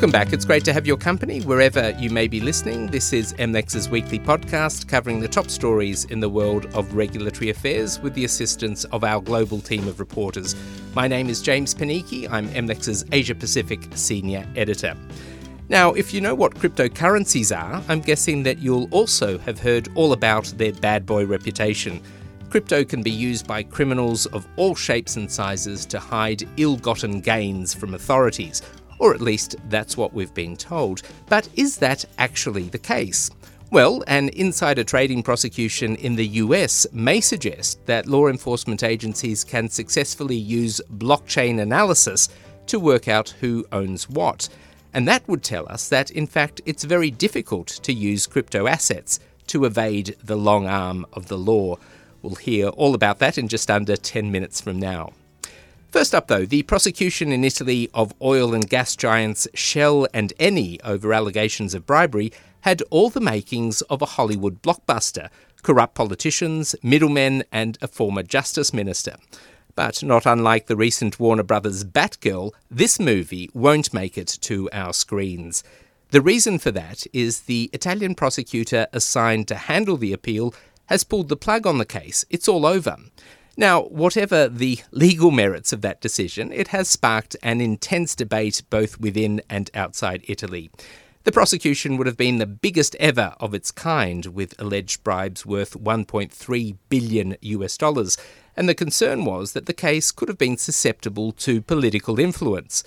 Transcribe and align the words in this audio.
Welcome 0.00 0.12
back. 0.12 0.32
It's 0.32 0.46
great 0.46 0.64
to 0.64 0.72
have 0.72 0.86
your 0.86 0.96
company 0.96 1.42
wherever 1.42 1.90
you 1.98 2.08
may 2.08 2.26
be 2.26 2.40
listening. 2.40 2.86
This 2.86 3.12
is 3.12 3.34
MLEX's 3.34 3.90
weekly 3.90 4.18
podcast 4.18 4.88
covering 4.88 5.20
the 5.20 5.28
top 5.28 5.50
stories 5.50 6.06
in 6.06 6.20
the 6.20 6.28
world 6.30 6.64
of 6.74 6.94
regulatory 6.94 7.50
affairs 7.50 8.00
with 8.00 8.14
the 8.14 8.24
assistance 8.24 8.84
of 8.84 9.04
our 9.04 9.20
global 9.20 9.60
team 9.60 9.86
of 9.86 10.00
reporters. 10.00 10.56
My 10.94 11.06
name 11.06 11.28
is 11.28 11.42
James 11.42 11.74
Panichi. 11.74 12.26
I'm 12.30 12.48
MLEX's 12.48 13.04
Asia 13.12 13.34
Pacific 13.34 13.88
senior 13.94 14.46
editor. 14.56 14.96
Now, 15.68 15.92
if 15.92 16.14
you 16.14 16.22
know 16.22 16.34
what 16.34 16.54
cryptocurrencies 16.54 17.54
are, 17.54 17.84
I'm 17.86 18.00
guessing 18.00 18.42
that 18.44 18.58
you'll 18.58 18.88
also 18.92 19.36
have 19.40 19.60
heard 19.60 19.90
all 19.96 20.14
about 20.14 20.46
their 20.56 20.72
bad 20.72 21.04
boy 21.04 21.26
reputation. 21.26 22.00
Crypto 22.48 22.84
can 22.84 23.02
be 23.02 23.10
used 23.10 23.46
by 23.46 23.62
criminals 23.62 24.24
of 24.26 24.48
all 24.56 24.74
shapes 24.74 25.16
and 25.16 25.30
sizes 25.30 25.84
to 25.84 25.98
hide 25.98 26.48
ill 26.56 26.78
gotten 26.78 27.20
gains 27.20 27.74
from 27.74 27.92
authorities, 27.92 28.62
or 29.00 29.12
at 29.12 29.20
least 29.20 29.56
that's 29.68 29.96
what 29.96 30.14
we've 30.14 30.32
been 30.32 30.56
told. 30.56 31.02
But 31.28 31.48
is 31.56 31.78
that 31.78 32.04
actually 32.18 32.68
the 32.68 32.78
case? 32.78 33.30
Well, 33.72 34.04
an 34.06 34.28
insider 34.30 34.84
trading 34.84 35.22
prosecution 35.22 35.96
in 35.96 36.16
the 36.16 36.26
US 36.26 36.86
may 36.92 37.20
suggest 37.20 37.84
that 37.86 38.06
law 38.06 38.28
enforcement 38.28 38.82
agencies 38.82 39.42
can 39.42 39.68
successfully 39.68 40.36
use 40.36 40.80
blockchain 40.98 41.60
analysis 41.60 42.28
to 42.66 42.78
work 42.78 43.08
out 43.08 43.30
who 43.40 43.64
owns 43.72 44.08
what. 44.08 44.48
And 44.92 45.08
that 45.08 45.26
would 45.28 45.42
tell 45.42 45.68
us 45.68 45.88
that, 45.88 46.10
in 46.10 46.26
fact, 46.26 46.60
it's 46.66 46.84
very 46.84 47.10
difficult 47.10 47.68
to 47.68 47.92
use 47.92 48.26
crypto 48.26 48.66
assets 48.66 49.20
to 49.46 49.64
evade 49.64 50.16
the 50.22 50.36
long 50.36 50.66
arm 50.66 51.06
of 51.12 51.28
the 51.28 51.38
law. 51.38 51.76
We'll 52.22 52.34
hear 52.34 52.68
all 52.68 52.94
about 52.94 53.18
that 53.20 53.38
in 53.38 53.48
just 53.48 53.70
under 53.70 53.96
10 53.96 54.30
minutes 54.30 54.60
from 54.60 54.78
now. 54.78 55.12
First 55.90 56.14
up, 56.14 56.28
though, 56.28 56.46
the 56.46 56.62
prosecution 56.62 57.32
in 57.32 57.42
Italy 57.42 57.90
of 57.92 58.14
oil 58.22 58.54
and 58.54 58.68
gas 58.68 58.94
giants 58.94 59.48
Shell 59.54 60.06
and 60.14 60.32
Eni 60.38 60.78
over 60.84 61.12
allegations 61.12 61.74
of 61.74 61.84
bribery 61.84 62.32
had 62.60 62.80
all 62.90 63.10
the 63.10 63.20
makings 63.20 63.80
of 63.82 64.00
a 64.00 64.06
Hollywood 64.06 64.62
blockbuster 64.62 65.30
corrupt 65.62 65.94
politicians, 65.94 66.76
middlemen, 66.82 67.42
and 67.50 67.76
a 67.82 67.88
former 67.88 68.22
justice 68.22 68.72
minister. 68.72 69.16
But 69.74 70.02
not 70.02 70.26
unlike 70.26 70.68
the 70.68 70.76
recent 70.76 71.18
Warner 71.18 71.42
Brothers 71.42 71.84
Batgirl, 71.84 72.52
this 72.70 73.00
movie 73.00 73.50
won't 73.52 73.92
make 73.92 74.16
it 74.16 74.38
to 74.42 74.70
our 74.72 74.92
screens. 74.92 75.64
The 76.12 76.20
reason 76.20 76.58
for 76.58 76.70
that 76.70 77.04
is 77.12 77.42
the 77.42 77.68
Italian 77.72 78.14
prosecutor 78.14 78.86
assigned 78.92 79.48
to 79.48 79.54
handle 79.56 79.96
the 79.96 80.12
appeal 80.12 80.54
has 80.86 81.04
pulled 81.04 81.28
the 81.28 81.36
plug 81.36 81.66
on 81.66 81.78
the 81.78 81.84
case. 81.84 82.24
It's 82.30 82.48
all 82.48 82.64
over. 82.64 82.96
Now, 83.60 83.82
whatever 83.82 84.48
the 84.48 84.78
legal 84.90 85.30
merits 85.30 85.70
of 85.70 85.82
that 85.82 86.00
decision, 86.00 86.50
it 86.50 86.68
has 86.68 86.88
sparked 86.88 87.36
an 87.42 87.60
intense 87.60 88.14
debate 88.14 88.62
both 88.70 88.98
within 88.98 89.42
and 89.50 89.70
outside 89.74 90.24
Italy. 90.26 90.70
The 91.24 91.32
prosecution 91.32 91.98
would 91.98 92.06
have 92.06 92.16
been 92.16 92.38
the 92.38 92.46
biggest 92.46 92.96
ever 92.98 93.34
of 93.38 93.52
its 93.52 93.70
kind, 93.70 94.24
with 94.24 94.58
alleged 94.58 95.04
bribes 95.04 95.44
worth 95.44 95.74
1.3 95.74 96.76
billion 96.88 97.36
US 97.42 97.76
dollars, 97.76 98.16
and 98.56 98.66
the 98.66 98.74
concern 98.74 99.26
was 99.26 99.52
that 99.52 99.66
the 99.66 99.74
case 99.74 100.10
could 100.10 100.30
have 100.30 100.38
been 100.38 100.56
susceptible 100.56 101.30
to 101.32 101.60
political 101.60 102.18
influence. 102.18 102.82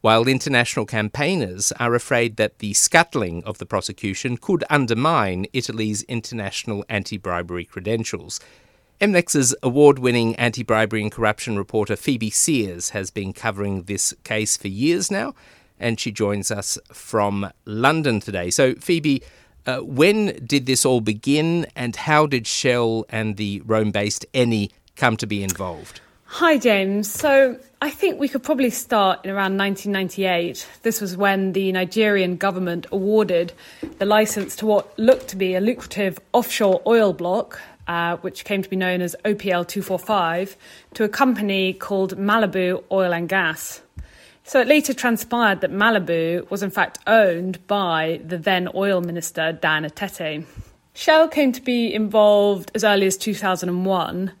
While 0.00 0.26
international 0.26 0.86
campaigners 0.86 1.70
are 1.78 1.94
afraid 1.94 2.38
that 2.38 2.58
the 2.58 2.74
scuttling 2.74 3.44
of 3.44 3.58
the 3.58 3.66
prosecution 3.66 4.36
could 4.36 4.64
undermine 4.68 5.46
Italy's 5.52 6.02
international 6.08 6.84
anti 6.88 7.18
bribery 7.18 7.64
credentials. 7.64 8.40
MLEX's 9.00 9.54
award 9.62 10.00
winning 10.00 10.34
anti 10.36 10.64
bribery 10.64 11.02
and 11.02 11.12
corruption 11.12 11.56
reporter 11.56 11.94
Phoebe 11.94 12.30
Sears 12.30 12.90
has 12.90 13.12
been 13.12 13.32
covering 13.32 13.84
this 13.84 14.12
case 14.24 14.56
for 14.56 14.66
years 14.66 15.08
now 15.08 15.34
and 15.78 16.00
she 16.00 16.10
joins 16.10 16.50
us 16.50 16.78
from 16.92 17.52
London 17.64 18.18
today. 18.18 18.50
So, 18.50 18.74
Phoebe, 18.74 19.22
uh, 19.66 19.78
when 19.78 20.44
did 20.44 20.66
this 20.66 20.84
all 20.84 21.00
begin, 21.00 21.66
and 21.76 21.94
how 21.94 22.26
did 22.26 22.46
Shell 22.46 23.04
and 23.08 23.36
the 23.36 23.62
Rome 23.64 23.90
based 23.90 24.26
Eni 24.32 24.70
come 24.96 25.16
to 25.18 25.26
be 25.26 25.42
involved? 25.42 26.00
Hi, 26.24 26.58
James. 26.58 27.10
So, 27.10 27.58
I 27.80 27.90
think 27.90 28.18
we 28.18 28.28
could 28.28 28.42
probably 28.42 28.70
start 28.70 29.24
in 29.24 29.30
around 29.30 29.56
1998. 29.56 30.66
This 30.82 31.00
was 31.00 31.16
when 31.16 31.52
the 31.52 31.70
Nigerian 31.70 32.36
government 32.36 32.86
awarded 32.90 33.52
the 33.98 34.04
license 34.04 34.56
to 34.56 34.66
what 34.66 34.98
looked 34.98 35.28
to 35.28 35.36
be 35.36 35.54
a 35.54 35.60
lucrative 35.60 36.18
offshore 36.32 36.82
oil 36.86 37.12
block, 37.12 37.60
uh, 37.88 38.18
which 38.18 38.44
came 38.44 38.62
to 38.62 38.68
be 38.68 38.76
known 38.76 39.00
as 39.00 39.16
OPL 39.24 39.66
245, 39.66 40.56
to 40.94 41.04
a 41.04 41.08
company 41.08 41.72
called 41.72 42.16
Malibu 42.16 42.84
Oil 42.92 43.12
and 43.12 43.28
Gas. 43.28 43.80
So 44.44 44.60
it 44.60 44.68
later 44.68 44.94
transpired 44.94 45.60
that 45.60 45.72
Malibu 45.72 46.48
was 46.50 46.62
in 46.62 46.70
fact 46.70 46.98
owned 47.06 47.66
by 47.66 48.20
the 48.24 48.38
then 48.38 48.68
oil 48.74 49.00
minister 49.00 49.52
Dan 49.52 49.84
Etete. 49.84 50.46
Shell 50.94 51.28
came 51.28 51.52
to 51.52 51.60
be 51.60 51.92
involved 51.92 52.72
as 52.74 52.82
early 52.82 53.06
as 53.06 53.16
2001, 53.16 54.32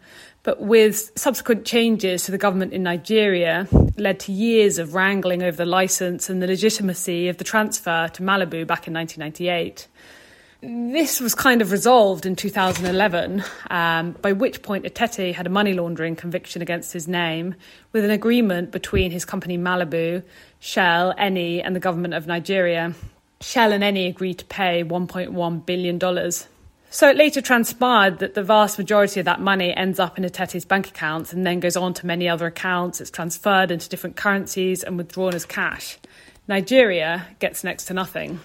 but 0.42 0.60
with 0.60 1.12
subsequent 1.14 1.64
changes 1.66 2.24
to 2.24 2.30
the 2.30 2.38
government 2.38 2.72
in 2.72 2.82
Nigeria 2.82 3.68
led 3.98 4.18
to 4.20 4.32
years 4.32 4.78
of 4.78 4.94
wrangling 4.94 5.42
over 5.42 5.56
the 5.56 5.66
license 5.66 6.30
and 6.30 6.42
the 6.42 6.46
legitimacy 6.46 7.28
of 7.28 7.36
the 7.36 7.44
transfer 7.44 8.08
to 8.14 8.22
Malibu 8.22 8.66
back 8.66 8.88
in 8.88 8.94
1998. 8.94 9.88
This 10.60 11.20
was 11.20 11.36
kind 11.36 11.62
of 11.62 11.70
resolved 11.70 12.26
in 12.26 12.34
2011, 12.34 13.44
um, 13.70 14.16
by 14.20 14.32
which 14.32 14.60
point 14.60 14.84
Etete 14.84 15.32
had 15.32 15.46
a 15.46 15.50
money 15.50 15.72
laundering 15.72 16.16
conviction 16.16 16.62
against 16.62 16.92
his 16.92 17.06
name, 17.06 17.54
with 17.92 18.04
an 18.04 18.10
agreement 18.10 18.72
between 18.72 19.12
his 19.12 19.24
company 19.24 19.56
Malibu, 19.56 20.24
Shell, 20.58 21.14
Eni, 21.14 21.62
and 21.64 21.76
the 21.76 21.80
government 21.80 22.14
of 22.14 22.26
Nigeria. 22.26 22.92
Shell 23.40 23.72
and 23.72 23.84
Eni 23.84 24.08
agreed 24.08 24.38
to 24.38 24.44
pay 24.46 24.82
$1.1 24.82 25.64
billion. 25.64 26.32
So 26.90 27.08
it 27.08 27.16
later 27.16 27.40
transpired 27.40 28.18
that 28.18 28.34
the 28.34 28.42
vast 28.42 28.78
majority 28.78 29.20
of 29.20 29.26
that 29.26 29.40
money 29.40 29.72
ends 29.76 30.00
up 30.00 30.18
in 30.18 30.24
Etete's 30.24 30.64
bank 30.64 30.88
accounts 30.88 31.32
and 31.32 31.46
then 31.46 31.60
goes 31.60 31.76
on 31.76 31.94
to 31.94 32.06
many 32.06 32.28
other 32.28 32.46
accounts. 32.46 33.00
It's 33.00 33.12
transferred 33.12 33.70
into 33.70 33.88
different 33.88 34.16
currencies 34.16 34.82
and 34.82 34.96
withdrawn 34.96 35.36
as 35.36 35.44
cash. 35.44 35.98
Nigeria 36.48 37.28
gets 37.38 37.62
next 37.62 37.84
to 37.84 37.94
nothing. 37.94 38.40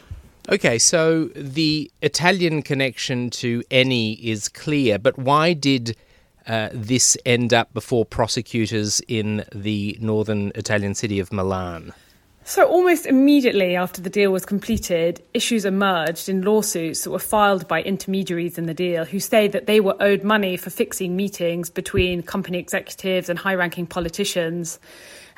Okay, 0.49 0.77
so 0.77 1.29
the 1.35 1.89
Italian 2.01 2.63
connection 2.63 3.29
to 3.29 3.61
Eni 3.71 4.21
is 4.21 4.49
clear, 4.49 4.99
but 4.99 5.17
why 5.17 5.53
did 5.53 5.95
uh, 6.47 6.69
this 6.73 7.17
end 7.25 7.53
up 7.53 7.73
before 7.73 8.05
prosecutors 8.05 9.01
in 9.07 9.45
the 9.53 9.97
northern 10.01 10.51
Italian 10.55 10.95
city 10.95 11.19
of 11.19 11.31
Milan? 11.31 11.93
So, 12.45 12.67
almost 12.67 13.05
immediately 13.05 13.77
after 13.77 14.01
the 14.01 14.09
deal 14.09 14.33
was 14.33 14.45
completed, 14.45 15.23
issues 15.33 15.63
emerged 15.63 16.27
in 16.27 16.41
lawsuits 16.41 17.05
that 17.05 17.11
were 17.11 17.19
filed 17.19 17.69
by 17.69 17.81
intermediaries 17.81 18.57
in 18.57 18.65
the 18.65 18.73
deal 18.73 19.05
who 19.05 19.21
say 19.21 19.47
that 19.47 19.65
they 19.65 19.79
were 19.79 19.95
owed 20.01 20.25
money 20.25 20.57
for 20.57 20.69
fixing 20.69 21.15
meetings 21.15 21.69
between 21.69 22.21
company 22.21 22.57
executives 22.57 23.29
and 23.29 23.39
high 23.39 23.55
ranking 23.55 23.87
politicians. 23.87 24.77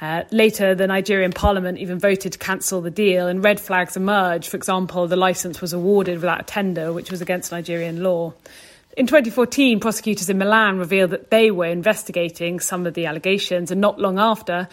Uh, 0.01 0.23
later, 0.31 0.75
the 0.75 0.87
Nigerian 0.87 1.31
parliament 1.31 1.77
even 1.77 1.99
voted 1.99 2.33
to 2.33 2.37
cancel 2.37 2.81
the 2.81 2.91
deal, 2.91 3.27
and 3.27 3.43
red 3.43 3.59
flags 3.59 3.95
emerged. 3.95 4.49
For 4.49 4.57
example, 4.57 5.07
the 5.07 5.15
license 5.15 5.61
was 5.61 5.71
awarded 5.71 6.15
without 6.15 6.41
a 6.41 6.43
tender, 6.43 6.91
which 6.91 7.11
was 7.11 7.21
against 7.21 7.51
Nigerian 7.51 8.03
law. 8.03 8.33
In 8.97 9.07
2014, 9.07 9.79
prosecutors 9.79 10.29
in 10.29 10.37
Milan 10.37 10.77
revealed 10.77 11.11
that 11.11 11.29
they 11.29 11.51
were 11.51 11.65
investigating 11.65 12.59
some 12.59 12.85
of 12.85 12.93
the 12.93 13.05
allegations, 13.05 13.71
and 13.71 13.79
not 13.79 13.99
long 13.99 14.19
after, 14.19 14.67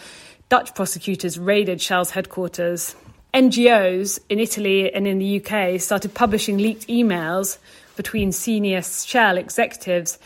Dutch 0.49 0.75
prosecutors 0.75 1.39
raided 1.39 1.81
Shell's 1.81 2.11
headquarters. 2.11 2.95
NGOs 3.33 4.19
in 4.29 4.39
Italy 4.39 4.93
and 4.93 5.07
in 5.07 5.19
the 5.19 5.43
UK 5.43 5.81
started 5.81 6.13
publishing 6.13 6.57
leaked 6.57 6.87
emails 6.87 7.57
between 7.95 8.31
senior 8.31 8.81
Shell 8.81 9.37
executives 9.37 10.19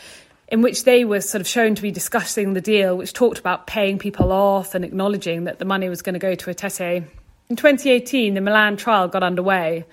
in 0.48 0.62
which 0.62 0.84
they 0.84 1.04
were 1.04 1.20
sort 1.20 1.40
of 1.40 1.46
shown 1.46 1.74
to 1.74 1.82
be 1.82 1.90
discussing 1.90 2.54
the 2.54 2.60
deal, 2.60 2.96
which 2.96 3.12
talked 3.12 3.38
about 3.38 3.66
paying 3.66 3.98
people 3.98 4.32
off 4.32 4.74
and 4.74 4.84
acknowledging 4.84 5.44
that 5.44 5.58
the 5.58 5.64
money 5.64 5.88
was 5.88 6.02
going 6.02 6.14
to 6.14 6.18
go 6.18 6.34
to 6.34 6.50
Etete. 6.50 7.04
In 7.50 7.56
2018, 7.56 8.34
the 8.34 8.40
Milan 8.40 8.76
trial 8.76 9.08
got 9.08 9.22
underway. 9.22 9.84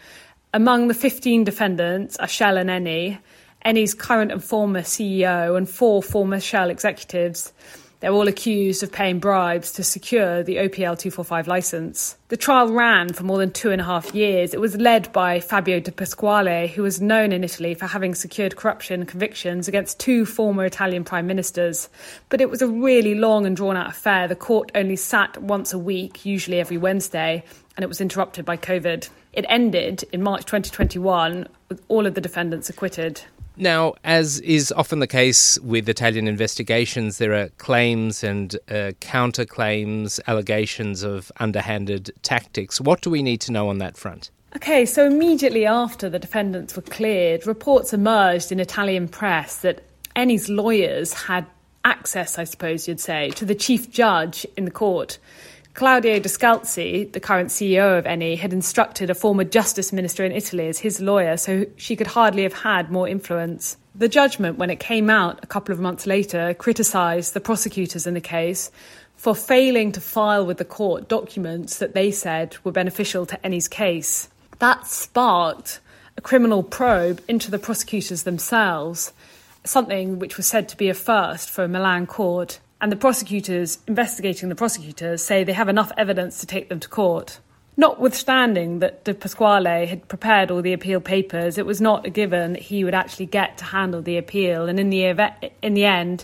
Among 0.53 0.87
the 0.87 0.93
15 0.93 1.43
defendants 1.43 2.15
are 2.17 2.27
Shell 2.27 2.57
and 2.57 2.69
Eni, 2.69 3.17
Eni's 3.65 3.93
current 3.93 4.31
and 4.31 4.43
former 4.43 4.81
CEO, 4.81 5.57
and 5.57 5.69
four 5.69 6.01
former 6.01 6.39
Shell 6.39 6.69
executives. 6.69 7.51
They're 8.05 8.13
all 8.13 8.27
accused 8.27 8.83
of 8.83 8.91
paying 8.91 9.17
bribes 9.17 9.71
to 9.71 9.83
secure 9.83 10.43
the 10.43 10.57
OPL 10.57 10.95
245 10.95 11.47
license. 11.47 12.15
The 12.27 12.37
trial 12.37 12.71
ran 12.71 13.11
for 13.11 13.23
more 13.23 13.39
than 13.39 13.49
two 13.49 13.71
and 13.71 13.81
a 13.81 13.83
half 13.83 14.13
years. 14.13 14.53
It 14.53 14.59
was 14.59 14.75
led 14.75 15.11
by 15.11 15.39
Fabio 15.39 15.79
De 15.79 15.91
Pasquale, 15.91 16.67
who 16.67 16.83
was 16.83 17.01
known 17.01 17.31
in 17.31 17.43
Italy 17.43 17.73
for 17.73 17.87
having 17.87 18.13
secured 18.13 18.57
corruption 18.57 19.07
convictions 19.07 19.67
against 19.67 19.99
two 19.99 20.23
former 20.23 20.65
Italian 20.65 21.03
prime 21.03 21.25
ministers. 21.25 21.89
But 22.29 22.41
it 22.41 22.51
was 22.51 22.61
a 22.61 22.67
really 22.67 23.15
long 23.15 23.47
and 23.47 23.55
drawn 23.55 23.75
out 23.75 23.89
affair. 23.89 24.27
The 24.27 24.35
court 24.35 24.71
only 24.75 24.97
sat 24.97 25.41
once 25.41 25.73
a 25.73 25.79
week, 25.79 26.27
usually 26.27 26.59
every 26.59 26.77
Wednesday, 26.77 27.43
and 27.75 27.83
it 27.83 27.87
was 27.87 28.01
interrupted 28.01 28.45
by 28.45 28.55
COVID. 28.55 29.09
It 29.33 29.45
ended 29.49 30.03
in 30.11 30.21
March 30.21 30.45
2021 30.45 31.47
with 31.69 31.81
all 31.87 32.05
of 32.05 32.13
the 32.13 32.21
defendants 32.21 32.69
acquitted. 32.69 33.23
Now, 33.57 33.93
as 34.03 34.39
is 34.41 34.73
often 34.73 34.99
the 34.99 35.07
case 35.07 35.57
with 35.59 35.87
Italian 35.87 36.27
investigations, 36.27 37.17
there 37.19 37.33
are 37.33 37.49
claims 37.57 38.23
and 38.23 38.55
uh, 38.69 38.91
counterclaims, 38.99 40.19
allegations 40.27 41.03
of 41.03 41.31
underhanded 41.39 42.11
tactics. 42.21 42.81
What 42.81 43.01
do 43.01 43.09
we 43.09 43.23
need 43.23 43.39
to 43.41 43.51
know 43.51 43.69
on 43.69 43.77
that 43.77 43.95
front? 43.95 44.29
Okay, 44.55 44.85
so 44.85 45.05
immediately 45.05 45.65
after 45.65 46.09
the 46.09 46.19
defendants 46.19 46.75
were 46.75 46.81
cleared, 46.81 47.45
reports 47.45 47.93
emerged 47.93 48.51
in 48.51 48.59
Italian 48.59 49.07
press 49.07 49.57
that 49.57 49.83
Eni's 50.15 50.49
lawyers 50.49 51.13
had 51.13 51.45
access, 51.83 52.37
I 52.37 52.45
suppose 52.45 52.87
you'd 52.87 52.99
say, 52.99 53.31
to 53.31 53.45
the 53.45 53.55
chief 53.55 53.91
judge 53.91 54.45
in 54.57 54.65
the 54.65 54.71
court. 54.71 55.17
Claudio 55.75 56.21
Descalzi, 56.21 57.11
the 57.11 57.19
current 57.19 57.49
CEO 57.49 57.99
of 57.99 58.05
Eni, 58.05 58.37
had 58.37 58.53
instructed 58.53 59.09
a 59.09 59.13
former 59.13 59.43
justice 59.43 59.91
minister 59.91 60.23
in 60.23 60.31
Italy 60.31 60.69
as 60.69 60.79
his 60.79 61.01
lawyer, 61.01 61.35
so 61.35 61.65
she 61.75 61.97
could 61.97 62.07
hardly 62.07 62.43
have 62.43 62.53
had 62.53 62.89
more 62.89 63.09
influence. 63.09 63.75
The 63.93 64.07
judgment, 64.07 64.57
when 64.57 64.69
it 64.69 64.79
came 64.79 65.09
out 65.09 65.43
a 65.43 65.47
couple 65.47 65.73
of 65.73 65.81
months 65.81 66.07
later, 66.07 66.53
criticised 66.53 67.33
the 67.33 67.41
prosecutors 67.41 68.07
in 68.07 68.13
the 68.13 68.21
case 68.21 68.71
for 69.17 69.35
failing 69.35 69.91
to 69.91 69.99
file 69.99 70.45
with 70.45 70.59
the 70.59 70.63
court 70.63 71.09
documents 71.09 71.79
that 71.79 71.93
they 71.93 72.09
said 72.09 72.55
were 72.63 72.71
beneficial 72.71 73.25
to 73.25 73.37
Eni's 73.43 73.67
case. 73.67 74.29
That 74.59 74.87
sparked 74.87 75.81
a 76.15 76.21
criminal 76.21 76.63
probe 76.63 77.21
into 77.27 77.51
the 77.51 77.59
prosecutors 77.59 78.23
themselves, 78.23 79.11
something 79.65 80.19
which 80.19 80.37
was 80.37 80.47
said 80.47 80.69
to 80.69 80.77
be 80.77 80.87
a 80.87 80.93
first 80.93 81.49
for 81.49 81.65
a 81.65 81.67
Milan 81.67 82.07
court 82.07 82.61
and 82.81 82.91
the 82.91 82.95
prosecutors 82.95 83.79
investigating 83.87 84.49
the 84.49 84.55
prosecutors 84.55 85.23
say 85.23 85.43
they 85.43 85.53
have 85.53 85.69
enough 85.69 85.91
evidence 85.97 86.39
to 86.39 86.45
take 86.45 86.69
them 86.69 86.79
to 86.79 86.89
court. 86.89 87.39
Notwithstanding 87.77 88.79
that 88.79 89.03
De 89.03 89.13
Pasquale 89.13 89.85
had 89.85 90.07
prepared 90.07 90.49
all 90.49 90.61
the 90.61 90.71
appeal 90.71 91.01
papers, 91.01 91.57
it 91.57 91.65
was 91.65 91.81
not 91.81 92.05
a 92.05 92.09
given 92.09 92.53
that 92.53 92.61
he 92.61 92.83
would 92.85 92.95
actually 92.95 93.25
get 93.25 93.57
to 93.57 93.65
handle 93.65 94.01
the 94.01 94.17
appeal. 94.17 94.69
And 94.69 94.79
in 94.79 94.89
the, 94.89 95.03
in 95.61 95.73
the 95.73 95.83
end, 95.83 96.23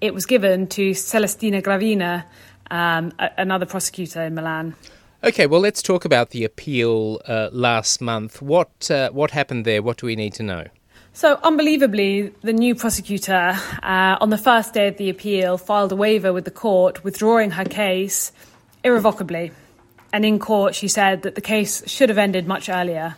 it 0.00 0.14
was 0.14 0.24
given 0.24 0.68
to 0.68 0.94
Celestina 0.94 1.62
Gravina, 1.62 2.24
um, 2.70 3.12
another 3.18 3.66
prosecutor 3.66 4.22
in 4.22 4.34
Milan. 4.34 4.76
Okay, 5.24 5.46
well, 5.46 5.60
let's 5.60 5.82
talk 5.82 6.04
about 6.04 6.30
the 6.30 6.44
appeal 6.44 7.20
uh, 7.26 7.48
last 7.50 8.00
month. 8.00 8.42
What 8.42 8.90
uh, 8.90 9.10
what 9.10 9.30
happened 9.30 9.64
there? 9.64 9.82
What 9.82 9.96
do 9.96 10.06
we 10.06 10.16
need 10.16 10.34
to 10.34 10.42
know? 10.42 10.66
So, 11.16 11.38
unbelievably, 11.44 12.32
the 12.42 12.52
new 12.52 12.74
prosecutor, 12.74 13.56
uh, 13.84 14.16
on 14.20 14.30
the 14.30 14.36
first 14.36 14.74
day 14.74 14.88
of 14.88 14.96
the 14.96 15.08
appeal, 15.08 15.56
filed 15.56 15.92
a 15.92 15.96
waiver 15.96 16.32
with 16.32 16.44
the 16.44 16.50
court, 16.50 17.04
withdrawing 17.04 17.52
her 17.52 17.64
case 17.64 18.32
irrevocably. 18.82 19.52
And 20.12 20.24
in 20.24 20.40
court, 20.40 20.74
she 20.74 20.88
said 20.88 21.22
that 21.22 21.36
the 21.36 21.40
case 21.40 21.88
should 21.88 22.08
have 22.08 22.18
ended 22.18 22.48
much 22.48 22.68
earlier. 22.68 23.14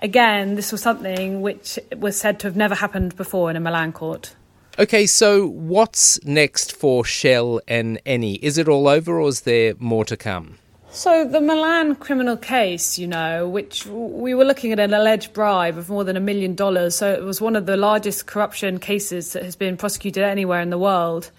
Again, 0.00 0.56
this 0.56 0.72
was 0.72 0.82
something 0.82 1.40
which 1.40 1.78
was 1.96 2.18
said 2.18 2.40
to 2.40 2.48
have 2.48 2.56
never 2.56 2.74
happened 2.74 3.14
before 3.14 3.48
in 3.48 3.54
a 3.54 3.60
Milan 3.60 3.92
court. 3.92 4.34
Okay, 4.76 5.06
so 5.06 5.46
what's 5.46 6.22
next 6.24 6.76
for 6.76 7.04
Shell 7.04 7.60
and 7.68 8.02
Eni? 8.04 8.40
Is 8.42 8.58
it 8.58 8.66
all 8.66 8.88
over 8.88 9.20
or 9.20 9.28
is 9.28 9.42
there 9.42 9.74
more 9.78 10.04
to 10.06 10.16
come? 10.16 10.58
So, 10.96 11.26
the 11.26 11.42
Milan 11.42 11.96
criminal 11.96 12.38
case, 12.38 12.98
you 12.98 13.06
know, 13.06 13.46
which 13.46 13.84
we 13.84 14.32
were 14.32 14.46
looking 14.46 14.72
at 14.72 14.80
an 14.80 14.94
alleged 14.94 15.34
bribe 15.34 15.76
of 15.76 15.90
more 15.90 16.04
than 16.04 16.16
a 16.16 16.20
million 16.20 16.54
dollars. 16.54 16.96
So, 16.96 17.12
it 17.12 17.22
was 17.22 17.38
one 17.38 17.54
of 17.54 17.66
the 17.66 17.76
largest 17.76 18.24
corruption 18.24 18.78
cases 18.78 19.34
that 19.34 19.42
has 19.42 19.56
been 19.56 19.76
prosecuted 19.76 20.22
anywhere 20.22 20.62
in 20.62 20.70
the 20.70 20.78
world. 20.78 21.30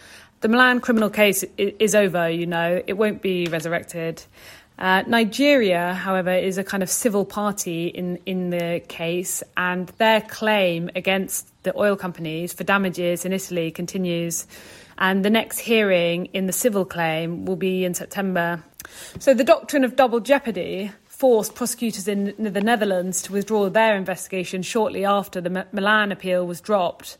The 0.42 0.48
Milan 0.48 0.80
criminal 0.80 1.09
case 1.09 1.44
is 1.57 1.95
over, 1.95 2.30
you 2.30 2.45
know, 2.45 2.83
it 2.86 2.94
won't 2.94 3.24
be 3.24 3.48
resurrected. 3.48 4.21
Uh, 4.77 5.01
Nigeria, 5.07 5.95
however, 5.95 6.33
is 6.33 6.59
a 6.59 6.63
kind 6.63 6.83
of 6.83 6.89
civil 6.92 7.25
party 7.25 7.88
in, 7.88 8.18
in 8.27 8.51
the 8.51 8.83
case, 8.88 9.42
and 9.57 9.88
their 9.98 10.21
claim 10.21 10.92
against 10.95 11.48
the 11.63 11.75
oil 11.75 11.95
companies 11.95 12.54
for 12.54 12.63
damages 12.63 13.25
in 13.25 13.33
Italy 13.33 13.71
continues. 13.71 14.45
And 15.00 15.25
the 15.25 15.31
next 15.31 15.57
hearing 15.57 16.25
in 16.27 16.45
the 16.45 16.54
civil 16.54 16.86
claim 16.86 17.45
will 17.45 17.56
be 17.56 17.86
in 17.86 17.95
September. 17.95 18.63
So 19.19 19.34
the 19.34 19.44
doctrine 19.44 19.84
of 19.84 19.95
double 19.95 20.19
jeopardy 20.19 20.92
forced 21.07 21.56
prosecutors 21.56 22.07
in 22.07 22.36
the 22.38 22.62
Netherlands 22.62 23.24
to 23.24 23.34
withdraw 23.34 23.69
their 23.69 23.95
investigation 23.95 24.62
shortly 24.62 25.04
after 25.04 25.42
the 25.42 25.66
Milan 25.72 26.12
appeal 26.12 26.45
was 26.45 26.62
dropped. 26.62 27.18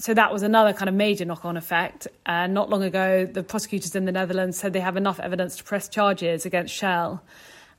So 0.00 0.14
that 0.14 0.32
was 0.32 0.42
another 0.42 0.72
kind 0.72 0.88
of 0.88 0.94
major 0.94 1.24
knock 1.24 1.44
on 1.44 1.56
effect. 1.56 2.06
Uh, 2.26 2.46
not 2.46 2.70
long 2.70 2.82
ago, 2.82 3.26
the 3.26 3.42
prosecutors 3.42 3.96
in 3.96 4.04
the 4.04 4.12
Netherlands 4.12 4.58
said 4.58 4.72
they 4.72 4.80
have 4.80 4.96
enough 4.96 5.18
evidence 5.18 5.56
to 5.56 5.64
press 5.64 5.88
charges 5.88 6.46
against 6.46 6.74
Shell. 6.74 7.22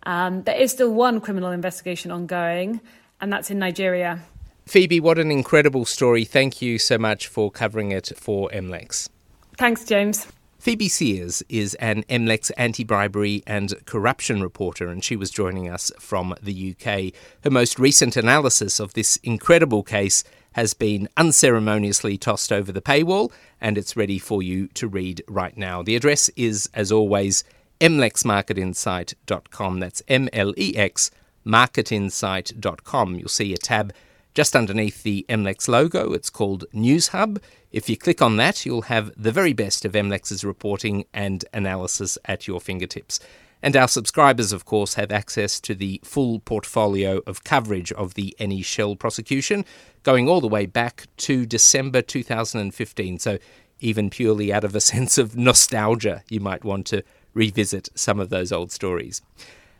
Um, 0.03 0.43
there 0.43 0.59
is 0.59 0.71
still 0.71 0.91
one 0.91 1.21
criminal 1.21 1.51
investigation 1.51 2.11
ongoing, 2.11 2.81
and 3.21 3.31
that's 3.31 3.49
in 3.51 3.59
Nigeria. 3.59 4.21
Phoebe, 4.65 4.99
what 4.99 5.17
an 5.17 5.31
incredible 5.31 5.85
story. 5.85 6.25
Thank 6.25 6.61
you 6.61 6.77
so 6.77 6.97
much 6.97 7.27
for 7.27 7.49
covering 7.49 7.91
it 7.91 8.11
for 8.17 8.49
MLEX. 8.49 9.09
Thanks, 9.57 9.85
James. 9.85 10.27
Phoebe 10.59 10.89
Sears 10.89 11.41
is 11.47 11.75
an 11.75 12.03
MLEX 12.09 12.51
anti 12.57 12.83
bribery 12.83 13.41
and 13.47 13.73
corruption 13.85 14.41
reporter, 14.41 14.89
and 14.89 15.01
she 15.01 15.15
was 15.15 15.31
joining 15.31 15.69
us 15.69 15.89
from 15.97 16.35
the 16.43 16.75
UK. 16.75 17.13
Her 17.45 17.49
most 17.49 17.79
recent 17.79 18.17
analysis 18.17 18.81
of 18.81 18.93
this 18.93 19.15
incredible 19.23 19.83
case 19.83 20.25
has 20.51 20.73
been 20.73 21.07
unceremoniously 21.15 22.17
tossed 22.17 22.51
over 22.51 22.73
the 22.73 22.81
paywall, 22.81 23.31
and 23.61 23.77
it's 23.77 23.95
ready 23.95 24.19
for 24.19 24.43
you 24.43 24.67
to 24.73 24.89
read 24.89 25.23
right 25.29 25.55
now. 25.55 25.81
The 25.81 25.95
address 25.95 26.27
is, 26.35 26.69
as 26.73 26.91
always, 26.91 27.45
mlexmarketinsight.com. 27.79 29.79
That's 29.79 30.03
M 30.09 30.27
L 30.33 30.53
E 30.57 30.75
X 30.75 31.09
marketinsight.com. 31.45 33.15
You'll 33.15 33.29
see 33.29 33.53
a 33.53 33.57
tab 33.57 33.93
just 34.33 34.55
underneath 34.55 35.03
the 35.03 35.25
MLEX 35.29 35.67
logo, 35.67 36.13
it's 36.13 36.29
called 36.29 36.65
News 36.71 37.09
Hub. 37.09 37.41
If 37.71 37.89
you 37.89 37.97
click 37.97 38.21
on 38.21 38.37
that, 38.37 38.65
you'll 38.65 38.83
have 38.83 39.11
the 39.17 39.31
very 39.31 39.53
best 39.53 39.85
of 39.85 39.93
MLEX's 39.93 40.43
reporting 40.43 41.05
and 41.13 41.45
analysis 41.53 42.17
at 42.25 42.47
your 42.47 42.59
fingertips. 42.59 43.19
And 43.61 43.75
our 43.75 43.87
subscribers, 43.87 44.53
of 44.53 44.65
course, 44.65 44.93
have 44.93 45.11
access 45.11 45.59
to 45.61 45.75
the 45.75 45.99
full 46.03 46.39
portfolio 46.39 47.21
of 47.27 47.43
coverage 47.43 47.91
of 47.91 48.13
the 48.13 48.35
Eni 48.39 48.63
Shell 48.63 48.95
prosecution, 48.95 49.65
going 50.03 50.29
all 50.29 50.39
the 50.39 50.47
way 50.47 50.65
back 50.65 51.07
to 51.17 51.45
December 51.45 52.01
2015. 52.01 53.19
So, 53.19 53.37
even 53.81 54.09
purely 54.09 54.53
out 54.53 54.63
of 54.63 54.75
a 54.75 54.81
sense 54.93 55.17
of 55.17 55.35
nostalgia, 55.35 56.23
you 56.29 56.39
might 56.39 56.63
want 56.63 56.85
to 56.87 57.03
revisit 57.33 57.89
some 57.95 58.19
of 58.19 58.29
those 58.29 58.51
old 58.51 58.71
stories. 58.71 59.21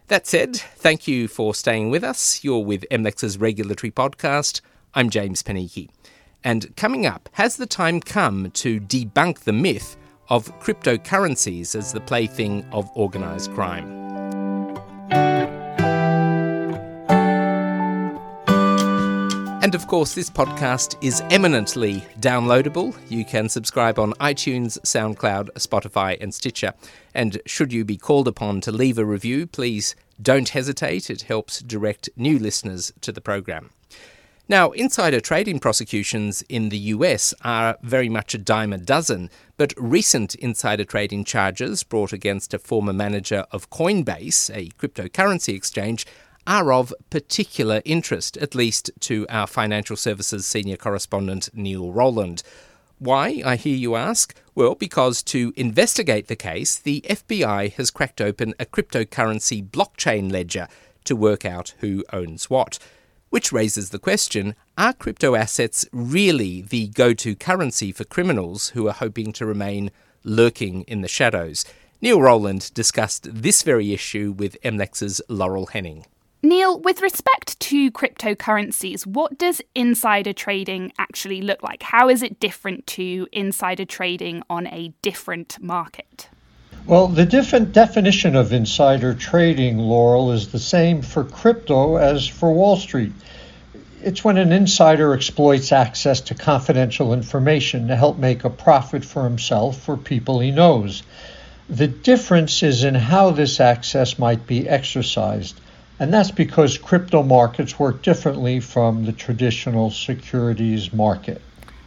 That 0.10 0.26
said, 0.26 0.56
thank 0.56 1.08
you 1.08 1.28
for 1.28 1.54
staying 1.54 1.92
with 1.92 2.04
us. 2.04 2.44
You're 2.44 2.66
with 2.66 2.84
MLEX's 2.90 3.38
regulatory 3.38 3.92
podcast. 3.92 4.62
I'm 4.96 5.12
James 5.12 5.44
Panichi. 5.44 5.88
And 6.44 6.76
coming 6.76 7.06
up, 7.06 7.30
has 7.34 7.58
the 7.58 7.68
time 7.68 8.00
come 8.00 8.50
to 8.52 8.80
debunk 8.80 9.42
the 9.42 9.54
myth 9.54 9.98
of 10.30 10.48
cryptocurrencies 10.62 11.76
as 11.76 11.94
the 11.94 12.02
plaything 12.02 12.66
of 12.72 12.90
organised 12.98 13.54
crime? 13.54 13.88
And 19.62 19.76
of 19.76 19.88
course, 19.88 20.16
this 20.16 20.30
podcast 20.30 20.96
is 21.02 21.22
eminently 21.30 22.00
downloadable. 22.22 22.98
You 23.10 23.26
can 23.26 23.50
subscribe 23.50 24.00
on 24.00 24.14
iTunes, 24.14 24.80
SoundCloud, 24.86 25.50
Spotify, 25.56 26.18
and 26.22 26.34
Stitcher. 26.34 26.74
And 27.14 27.42
should 27.46 27.74
you 27.74 27.84
be 27.84 27.98
called 27.98 28.30
upon 28.30 28.62
to 28.62 28.72
leave 28.72 28.98
a 28.98 29.04
review, 29.04 29.48
please 29.48 29.96
don't 30.22 30.48
hesitate. 30.48 31.10
It 31.10 31.24
helps 31.24 31.60
direct 31.60 32.08
new 32.16 32.40
listeners 32.40 32.94
to 33.02 33.12
the 33.12 33.20
program. 33.20 33.72
Now, 34.48 34.72
insider 34.72 35.20
trading 35.20 35.60
prosecutions 35.60 36.42
in 36.44 36.70
the 36.70 36.78
US 36.96 37.34
are 37.44 37.78
very 37.84 38.10
much 38.10 38.34
a 38.34 38.38
dime 38.38 38.72
a 38.72 38.78
dozen, 38.78 39.30
but 39.58 39.74
recent 39.78 40.36
insider 40.36 40.86
trading 40.86 41.26
charges 41.26 41.84
brought 41.84 42.14
against 42.14 42.54
a 42.54 42.60
former 42.60 42.94
manager 42.94 43.46
of 43.52 43.70
Coinbase, 43.70 44.50
a 44.56 44.70
cryptocurrency 44.80 45.54
exchange, 45.54 46.08
are 46.50 46.74
of 46.74 46.92
particular 47.12 47.80
interest, 47.86 48.36
at 48.38 48.56
least 48.56 48.90
to 49.02 49.28
our 49.30 49.46
financial 49.46 49.96
services 49.96 50.48
senior 50.48 50.76
correspondent 50.76 51.48
Neil 51.54 51.92
Rowland. 51.92 52.42
Why, 52.98 53.44
I 53.46 53.56
hear 53.56 53.76
you 53.76 53.96
ask? 53.96 54.36
Well, 54.56 54.74
because 54.74 55.22
to 55.24 55.54
investigate 55.56 56.28
the 56.28 56.36
case, 56.36 56.76
the 56.76 57.06
FBI 57.08 57.74
has 57.74 57.92
cracked 57.92 58.20
open 58.20 58.56
a 58.60 58.66
cryptocurrency 58.66 59.64
blockchain 59.64 60.32
ledger 60.32 60.68
to 61.04 61.16
work 61.16 61.46
out 61.46 61.76
who 61.82 62.04
owns 62.12 62.50
what. 62.50 62.80
Which 63.30 63.52
raises 63.52 63.92
the 63.92 64.00
question 64.00 64.56
are 64.76 64.94
crypto 64.94 65.36
assets 65.36 65.86
really 65.92 66.62
the 66.62 66.88
go 66.88 67.14
to 67.14 67.36
currency 67.36 67.92
for 67.92 68.06
criminals 68.06 68.70
who 68.70 68.88
are 68.88 68.94
hoping 68.94 69.34
to 69.34 69.46
remain 69.46 69.92
lurking 70.24 70.82
in 70.84 71.02
the 71.02 71.08
shadows? 71.08 71.64
Neil 72.02 72.20
Rowland 72.20 72.74
discussed 72.74 73.28
this 73.32 73.62
very 73.62 73.94
issue 73.94 74.34
with 74.36 74.60
MLEX's 74.64 75.22
Laurel 75.30 75.68
Henning. 75.68 76.06
Neil, 76.42 76.80
with 76.80 77.02
respect 77.02 77.60
to 77.60 77.92
cryptocurrencies, 77.92 79.06
what 79.06 79.38
does 79.38 79.62
insider 79.76 80.32
trading 80.32 80.94
actually 80.98 81.42
look 81.42 81.62
like? 81.62 81.84
How 81.84 82.08
is 82.08 82.24
it 82.24 82.40
different 82.40 82.88
to 82.88 83.28
insider 83.34 83.84
trading 83.84 84.44
on 84.50 84.66
a 84.68 84.94
different 85.02 85.62
market? 85.62 86.30
Well, 86.86 87.10
the 87.10 87.26
different 87.26 87.74
definition 87.74 88.38
of 88.38 88.54
insider 88.54 89.14
trading, 89.14 89.80
Laurel, 89.80 90.32
is 90.32 90.54
the 90.54 90.60
same 90.60 91.02
for 91.02 91.26
crypto 91.26 91.98
as 91.98 92.26
for 92.26 92.54
Wall 92.54 92.78
Street. 92.78 93.12
it's 94.02 94.24
when 94.24 94.38
an 94.38 94.54
insider 94.54 95.14
exploits 95.14 95.74
access 95.74 96.22
to 96.22 96.36
confidential 96.36 97.14
information 97.14 97.90
to 97.90 97.98
help 97.98 98.18
make 98.18 98.46
a 98.46 98.50
profit 98.50 99.04
for 99.04 99.26
himself 99.26 99.90
or 99.90 99.98
people 99.98 100.40
he 100.40 100.52
knows. 100.52 101.04
The 101.70 101.88
difference 101.88 102.64
is 102.64 102.86
in 102.86 102.96
how 102.96 103.32
this 103.32 103.60
access 103.60 104.18
might 104.18 104.48
be 104.48 104.70
exercised, 104.70 105.60
and 106.00 106.14
that's 106.14 106.32
because 106.32 106.78
crypto 106.78 107.24
markets 107.24 107.78
work 107.78 108.02
differently 108.02 108.60
from 108.60 109.06
the 109.06 109.12
traditional 109.12 109.92
securities 109.92 110.94
market. 110.94 111.42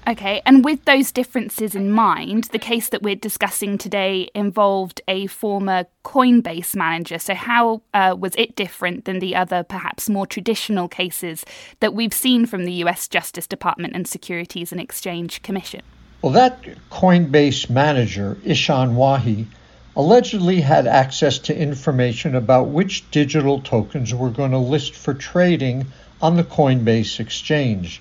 Okay, 0.06 0.42
and 0.44 0.64
with 0.64 0.84
those 0.84 1.12
differences 1.12 1.76
in 1.76 1.92
mind, 1.92 2.44
the 2.44 2.58
case 2.58 2.88
that 2.88 3.02
we're 3.02 3.14
discussing 3.14 3.78
today 3.78 4.28
involved 4.34 5.00
a 5.06 5.28
former 5.28 5.86
Coinbase 6.04 6.74
manager. 6.74 7.20
So, 7.20 7.34
how 7.34 7.82
uh, 7.94 8.16
was 8.18 8.34
it 8.36 8.56
different 8.56 9.04
than 9.04 9.20
the 9.20 9.36
other, 9.36 9.62
perhaps 9.62 10.08
more 10.08 10.26
traditional 10.26 10.88
cases 10.88 11.44
that 11.78 11.94
we've 11.94 12.12
seen 12.12 12.46
from 12.46 12.64
the 12.64 12.72
US 12.84 13.06
Justice 13.06 13.46
Department 13.46 13.94
and 13.94 14.08
Securities 14.08 14.72
and 14.72 14.80
Exchange 14.80 15.40
Commission? 15.42 15.82
Well, 16.20 16.32
that 16.32 16.60
Coinbase 16.90 17.70
manager, 17.70 18.38
Ishan 18.44 18.96
Wahi, 18.96 19.46
allegedly 19.94 20.62
had 20.62 20.86
access 20.86 21.38
to 21.38 21.56
information 21.56 22.34
about 22.34 22.68
which 22.68 23.10
digital 23.10 23.60
tokens 23.60 24.14
were 24.14 24.30
going 24.30 24.50
to 24.50 24.58
list 24.58 24.94
for 24.94 25.12
trading 25.12 25.86
on 26.20 26.36
the 26.36 26.44
Coinbase 26.44 27.20
exchange. 27.20 28.00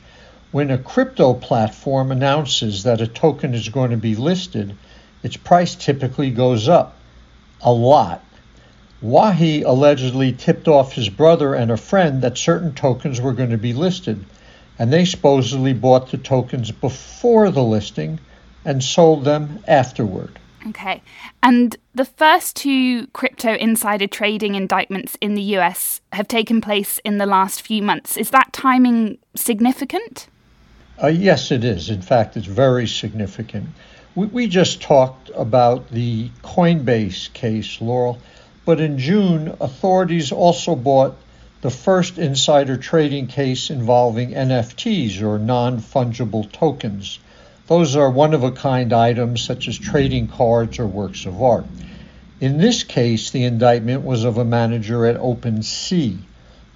When 0.52 0.72
a 0.72 0.78
crypto 0.78 1.34
platform 1.34 2.12
announces 2.12 2.84
that 2.84 3.02
a 3.02 3.08
token 3.08 3.54
is 3.54 3.68
going 3.70 3.92
to 3.92 3.98
be 3.98 4.16
listed, 4.16 4.76
its 5.22 5.36
price 5.36 5.76
typically 5.76 6.32
goes 6.32 6.70
up 6.70 6.96
a 7.62 7.72
lot. 7.72 8.24
Wahi 9.02 9.64
allegedly 9.64 10.32
tipped 10.32 10.68
off 10.68 10.94
his 10.94 11.10
brother 11.10 11.54
and 11.56 11.72
a 11.72 11.78
friend 11.78 12.22
that 12.22 12.38
certain 12.38 12.74
tokens 12.74 13.20
were 13.20 13.34
going 13.34 13.50
to 13.50 13.58
be 13.58 13.74
listed, 13.74 14.24
and 14.80 14.94
they 14.94 15.06
supposedly 15.06 15.74
bought 15.74 16.12
the 16.12 16.18
tokens 16.18 16.72
before 16.72 17.50
the 17.50 17.64
listing 17.64 18.20
and 18.64 18.84
sold 18.84 19.26
them 19.26 19.64
afterward. 19.68 20.38
Okay. 20.68 21.02
And 21.42 21.76
the 21.96 22.06
first 22.06 22.56
two 22.56 23.08
crypto 23.08 23.56
insider 23.56 24.08
trading 24.08 24.56
indictments 24.56 25.18
in 25.20 25.34
the 25.34 25.42
US 25.58 26.02
have 26.14 26.28
taken 26.28 26.62
place 26.62 27.00
in 27.04 27.18
the 27.18 27.26
last 27.26 27.62
few 27.62 27.82
months. 27.82 28.16
Is 28.18 28.30
that 28.30 28.54
timing 28.54 29.18
significant? 29.36 30.28
Uh, 31.02 31.08
yes, 31.08 31.52
it 31.52 31.64
is. 31.64 31.90
In 31.90 32.02
fact, 32.02 32.38
it's 32.38 32.46
very 32.46 32.88
significant. 32.88 33.70
We, 34.14 34.28
we 34.28 34.48
just 34.48 34.82
talked 34.82 35.32
about 35.36 35.90
the 35.90 36.30
Coinbase 36.44 37.34
case, 37.34 37.82
Laurel, 37.82 38.20
but 38.66 38.80
in 38.80 39.00
June, 39.00 39.56
authorities 39.60 40.32
also 40.32 40.76
bought 40.76 41.16
the 41.62 41.72
first 41.72 42.18
insider 42.18 42.78
trading 42.78 43.28
case 43.28 43.70
involving 43.70 44.32
NFTs 44.32 45.22
or 45.22 45.40
non 45.40 45.80
fungible 45.80 46.52
tokens. 46.52 47.20
Those 47.72 47.96
are 47.96 48.10
one 48.10 48.34
of 48.34 48.44
a 48.44 48.52
kind 48.52 48.92
items 48.92 49.44
such 49.44 49.70
as 49.70 49.78
trading 49.78 50.28
cards 50.28 50.78
or 50.78 50.86
works 50.86 51.26
of 51.26 51.42
art. 51.42 51.64
In 52.42 52.58
this 52.58 52.84
case, 52.84 53.32
the 53.32 53.46
indictment 53.46 54.04
was 54.04 54.26
of 54.26 54.38
a 54.38 54.44
manager 54.44 55.06
at 55.06 55.16
OpenSea, 55.16 56.18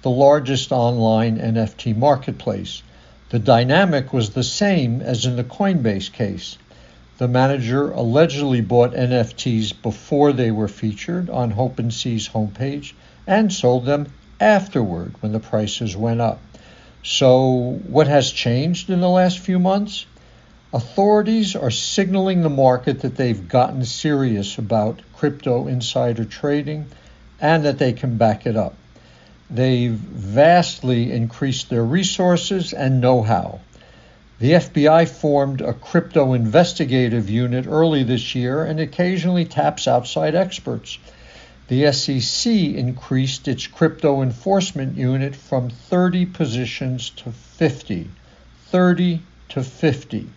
the 0.00 0.08
largest 0.08 0.72
online 0.72 1.36
NFT 1.36 1.94
marketplace. 1.94 2.82
The 3.28 3.38
dynamic 3.38 4.14
was 4.14 4.30
the 4.30 4.42
same 4.42 5.02
as 5.02 5.26
in 5.26 5.36
the 5.36 5.44
Coinbase 5.44 6.10
case. 6.10 6.56
The 7.18 7.28
manager 7.28 7.90
allegedly 7.90 8.62
bought 8.62 8.94
NFTs 8.94 9.74
before 9.82 10.32
they 10.32 10.50
were 10.50 10.66
featured 10.66 11.28
on 11.28 11.52
OpenSea's 11.52 12.30
homepage 12.30 12.94
and 13.26 13.52
sold 13.52 13.84
them 13.84 14.06
afterward 14.40 15.12
when 15.20 15.32
the 15.32 15.40
prices 15.40 15.94
went 15.94 16.22
up. 16.22 16.40
So, 17.02 17.82
what 17.86 18.06
has 18.06 18.32
changed 18.32 18.88
in 18.88 19.02
the 19.02 19.10
last 19.10 19.40
few 19.40 19.58
months? 19.58 20.06
Authorities 20.76 21.56
are 21.56 21.70
signaling 21.70 22.42
the 22.42 22.50
market 22.50 23.00
that 23.00 23.16
they've 23.16 23.48
gotten 23.48 23.82
serious 23.86 24.58
about 24.58 25.00
crypto 25.14 25.66
insider 25.66 26.26
trading 26.26 26.84
and 27.40 27.64
that 27.64 27.78
they 27.78 27.94
can 27.94 28.18
back 28.18 28.44
it 28.44 28.58
up. 28.58 28.74
They've 29.48 29.90
vastly 29.90 31.12
increased 31.12 31.70
their 31.70 31.82
resources 31.82 32.74
and 32.74 33.00
know 33.00 33.22
how. 33.22 33.60
The 34.38 34.52
FBI 34.52 35.08
formed 35.08 35.62
a 35.62 35.72
crypto 35.72 36.34
investigative 36.34 37.30
unit 37.30 37.66
early 37.66 38.02
this 38.02 38.34
year 38.34 38.62
and 38.62 38.78
occasionally 38.78 39.46
taps 39.46 39.88
outside 39.88 40.34
experts. 40.34 40.98
The 41.68 41.90
SEC 41.90 42.52
increased 42.52 43.48
its 43.48 43.66
crypto 43.66 44.20
enforcement 44.20 44.98
unit 44.98 45.36
from 45.36 45.70
30 45.70 46.26
positions 46.26 47.08
to 47.16 47.32
50. 47.32 48.10
30 48.66 49.22
to 49.48 49.62
50. 49.62 50.28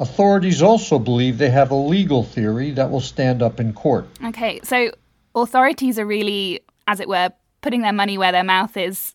Authorities 0.00 0.62
also 0.62 0.98
believe 0.98 1.36
they 1.36 1.50
have 1.50 1.70
a 1.70 1.74
legal 1.74 2.24
theory 2.24 2.70
that 2.70 2.90
will 2.90 3.02
stand 3.02 3.42
up 3.42 3.60
in 3.60 3.74
court. 3.74 4.06
Okay, 4.24 4.58
so 4.62 4.90
authorities 5.34 5.98
are 5.98 6.06
really, 6.06 6.60
as 6.88 7.00
it 7.00 7.08
were, 7.08 7.30
putting 7.60 7.82
their 7.82 7.92
money 7.92 8.16
where 8.16 8.32
their 8.32 8.42
mouth 8.42 8.78
is, 8.78 9.14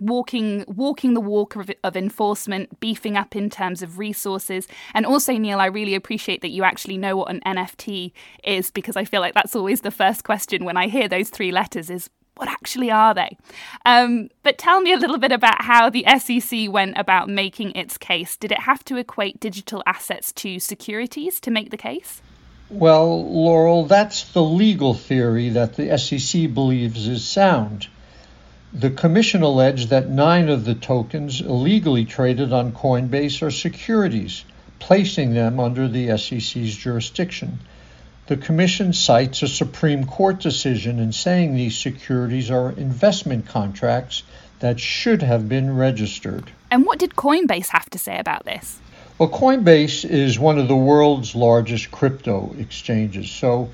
walking 0.00 0.64
walking 0.66 1.12
the 1.12 1.20
walk 1.20 1.56
of, 1.56 1.70
of, 1.84 1.94
enforcement, 1.94 2.80
beefing 2.80 3.18
up 3.18 3.36
in 3.36 3.50
terms 3.50 3.82
of 3.82 3.98
resources, 3.98 4.66
and 4.94 5.04
also 5.04 5.34
Neil, 5.34 5.60
I 5.60 5.66
really 5.66 5.94
appreciate 5.94 6.40
that 6.40 6.48
you 6.48 6.64
actually 6.64 6.96
know 6.96 7.18
what 7.18 7.30
an 7.30 7.40
NFT 7.46 8.12
is 8.44 8.70
because 8.70 8.96
I 8.96 9.04
feel 9.04 9.20
like 9.20 9.34
that's 9.34 9.54
always 9.54 9.82
the 9.82 9.90
first 9.90 10.24
question 10.24 10.64
when 10.64 10.78
I 10.78 10.88
hear 10.88 11.06
those 11.06 11.28
three 11.28 11.52
letters 11.52 11.90
is 11.90 12.08
what 12.36 12.48
actually 12.48 12.90
are 12.90 13.14
they? 13.14 13.36
Um, 13.86 14.28
but 14.42 14.58
tell 14.58 14.80
me 14.80 14.92
a 14.92 14.96
little 14.96 15.18
bit 15.18 15.32
about 15.32 15.62
how 15.62 15.88
the 15.88 16.04
SEC 16.18 16.70
went 16.70 16.98
about 16.98 17.28
making 17.28 17.72
its 17.72 17.96
case. 17.96 18.36
Did 18.36 18.52
it 18.52 18.60
have 18.60 18.84
to 18.84 18.96
equate 18.96 19.40
digital 19.40 19.82
assets 19.86 20.32
to 20.32 20.58
securities 20.58 21.40
to 21.40 21.50
make 21.50 21.70
the 21.70 21.76
case? 21.76 22.22
Well, 22.70 23.30
Laurel, 23.30 23.84
that's 23.86 24.24
the 24.32 24.42
legal 24.42 24.94
theory 24.94 25.50
that 25.50 25.76
the 25.76 25.96
SEC 25.96 26.52
believes 26.52 27.06
is 27.06 27.24
sound. 27.24 27.86
The 28.72 28.90
Commission 28.90 29.42
alleged 29.42 29.90
that 29.90 30.08
nine 30.08 30.48
of 30.48 30.64
the 30.64 30.74
tokens 30.74 31.40
illegally 31.40 32.04
traded 32.04 32.52
on 32.52 32.72
Coinbase 32.72 33.40
are 33.42 33.52
securities, 33.52 34.44
placing 34.80 35.34
them 35.34 35.60
under 35.60 35.86
the 35.86 36.18
SEC's 36.18 36.74
jurisdiction. 36.74 37.60
The 38.26 38.38
Commission 38.38 38.94
cites 38.94 39.42
a 39.42 39.48
Supreme 39.48 40.06
Court 40.06 40.40
decision 40.40 40.98
in 40.98 41.12
saying 41.12 41.54
these 41.54 41.76
securities 41.76 42.50
are 42.50 42.70
investment 42.70 43.46
contracts 43.46 44.22
that 44.60 44.80
should 44.80 45.20
have 45.20 45.46
been 45.46 45.76
registered. 45.76 46.50
And 46.70 46.86
what 46.86 46.98
did 46.98 47.16
Coinbase 47.16 47.68
have 47.68 47.90
to 47.90 47.98
say 47.98 48.18
about 48.18 48.46
this? 48.46 48.80
Well, 49.18 49.28
Coinbase 49.28 50.08
is 50.08 50.38
one 50.38 50.58
of 50.58 50.68
the 50.68 50.76
world's 50.76 51.34
largest 51.34 51.90
crypto 51.90 52.56
exchanges, 52.58 53.30
so 53.30 53.68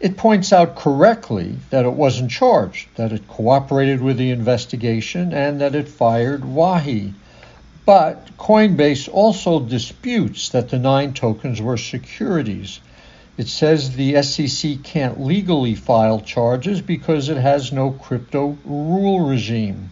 it 0.00 0.16
points 0.16 0.52
out 0.52 0.74
correctly 0.74 1.54
that 1.70 1.84
it 1.84 1.92
wasn't 1.92 2.32
charged, 2.32 2.88
that 2.96 3.12
it 3.12 3.28
cooperated 3.28 4.02
with 4.02 4.16
the 4.16 4.32
investigation, 4.32 5.32
and 5.32 5.60
that 5.60 5.76
it 5.76 5.88
fired 5.88 6.44
Wahi. 6.44 7.14
But 7.86 8.36
Coinbase 8.36 9.08
also 9.12 9.60
disputes 9.60 10.48
that 10.48 10.70
the 10.70 10.78
nine 10.80 11.14
tokens 11.14 11.62
were 11.62 11.76
securities. 11.76 12.80
It 13.38 13.48
says 13.48 13.96
the 13.96 14.22
SEC 14.22 14.82
can't 14.82 15.24
legally 15.24 15.74
file 15.74 16.20
charges 16.20 16.82
because 16.82 17.30
it 17.30 17.38
has 17.38 17.72
no 17.72 17.90
crypto 17.90 18.58
rule 18.64 19.20
regime. 19.20 19.90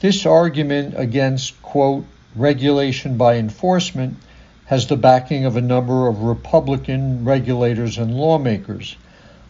This 0.00 0.26
argument 0.26 0.94
against, 0.98 1.62
quote, 1.62 2.04
regulation 2.36 3.16
by 3.16 3.36
enforcement 3.36 4.18
has 4.66 4.86
the 4.86 4.98
backing 4.98 5.46
of 5.46 5.56
a 5.56 5.62
number 5.62 6.08
of 6.08 6.22
Republican 6.22 7.24
regulators 7.24 7.96
and 7.96 8.14
lawmakers. 8.14 8.96